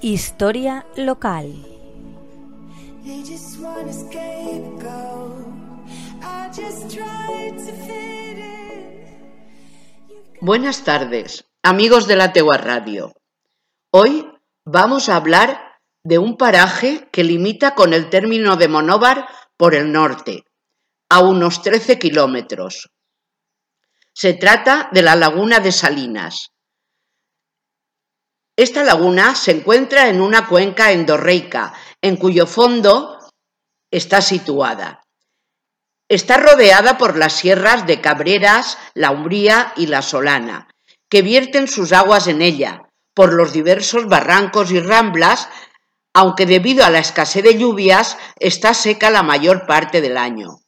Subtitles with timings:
[0.00, 1.52] Historia local.
[10.40, 13.12] Buenas tardes, amigos de la Tegua Radio.
[13.90, 14.24] Hoy
[14.64, 19.26] vamos a hablar de un paraje que limita con el término de Monóvar
[19.56, 20.44] por el norte,
[21.08, 22.88] a unos 13 kilómetros.
[24.14, 26.52] Se trata de la laguna de Salinas.
[28.58, 33.16] Esta laguna se encuentra en una cuenca endorreica, en cuyo fondo
[33.88, 35.04] está situada.
[36.08, 40.66] Está rodeada por las sierras de Cabreras, la Umbría y la Solana,
[41.08, 42.82] que vierten sus aguas en ella,
[43.14, 45.48] por los diversos barrancos y ramblas,
[46.12, 50.58] aunque debido a la escasez de lluvias está seca la mayor parte del año.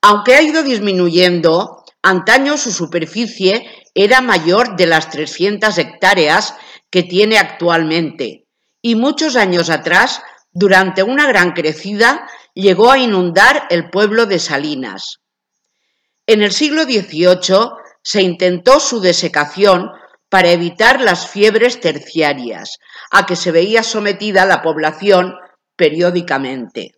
[0.00, 6.54] Aunque ha ido disminuyendo, Antaño su superficie era mayor de las 300 hectáreas
[6.94, 8.46] que tiene actualmente
[8.80, 15.16] y muchos años atrás, durante una gran crecida, llegó a inundar el pueblo de Salinas.
[16.28, 19.90] En el siglo XVIII se intentó su desecación
[20.28, 22.78] para evitar las fiebres terciarias
[23.10, 25.34] a que se veía sometida la población
[25.74, 26.92] periódicamente.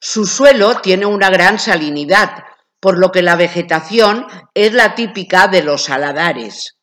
[0.00, 2.42] Su suelo tiene una gran salinidad,
[2.80, 6.77] por lo que la vegetación es la típica de los saladares.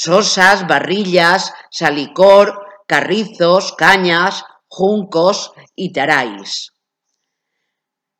[0.00, 6.72] Sosas, barrillas, salicor, carrizos, cañas, juncos y taráis.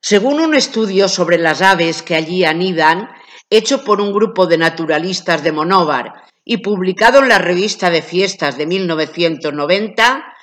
[0.02, 3.08] Según un estudio sobre las aves que allí anidan,
[3.48, 8.58] hecho por un grupo de naturalistas de Monóvar y publicado en la revista de fiestas
[8.58, 10.34] de 1990,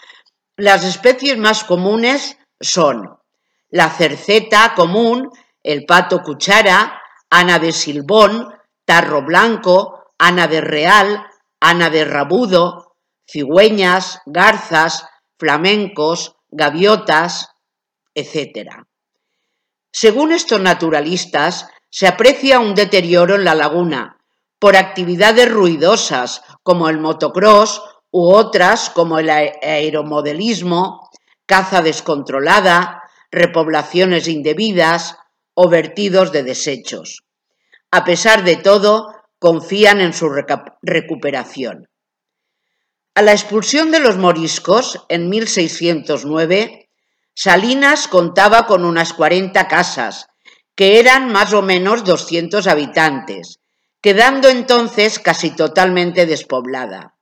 [0.56, 3.09] las especies más comunes son
[3.69, 5.30] la cerceta común,
[5.61, 8.53] el pato cuchara, ana de silbón,
[8.86, 11.26] tarro blanco, ana de real,
[11.60, 12.96] ana de rabudo,
[13.28, 15.06] cigüeñas, garzas,
[15.38, 17.50] flamencos, gaviotas,
[18.14, 18.86] etc.
[19.92, 24.18] Según estos naturalistas, se aprecia un deterioro en la laguna
[24.59, 27.81] por actividades ruidosas como el motocross
[28.12, 31.09] u otras como el aeromodelismo,
[31.46, 35.18] caza descontrolada, repoblaciones indebidas,
[35.56, 37.24] o vertidos de desechos.
[37.90, 40.29] A pesar de todo, confían en su
[40.81, 41.90] recuperación.
[43.13, 46.90] A la expulsión de los moriscos en 1609,
[47.34, 50.28] Salinas contaba con unas 40 casas,
[50.75, 53.59] que eran más o menos 200 habitantes,
[54.01, 57.16] quedando entonces casi totalmente despoblada.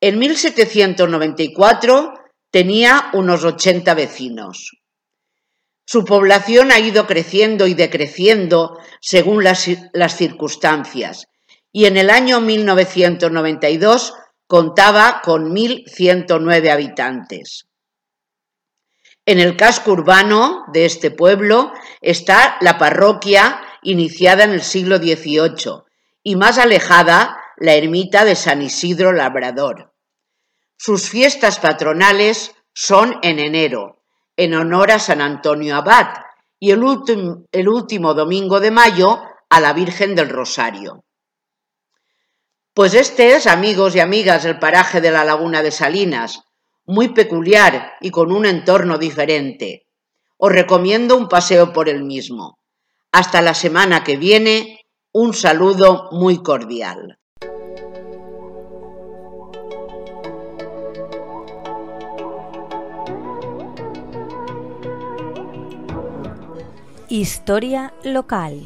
[0.00, 2.14] En 1794
[2.50, 4.72] tenía unos 80 vecinos.
[5.88, 9.68] Su población ha ido creciendo y decreciendo según las,
[10.16, 11.28] circunstancias
[11.70, 14.14] y en el año 1992
[14.48, 17.68] contaba con 1.109 habitantes.
[19.24, 25.84] En el casco urbano de este pueblo está la parroquia iniciada en el siglo XVIII
[26.24, 29.94] y más alejada la ermita de San Isidro Labrador.
[30.76, 33.95] Sus fiestas patronales son en enero,
[34.36, 36.08] en honor a San Antonio Abad
[36.58, 41.04] y el, último domingo de mayo a la Virgen del Rosario.
[42.74, 46.42] Pues este es, amigos y amigas, el paraje de la Laguna de Salinas,
[46.84, 49.86] muy peculiar y con un entorno diferente.
[50.36, 52.58] Os recomiendo un paseo por el mismo.
[53.12, 54.80] Hasta la semana que viene,
[55.12, 57.18] un saludo muy cordial.
[67.08, 68.60] Historia local.